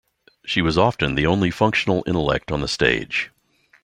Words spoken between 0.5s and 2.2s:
was often the only functional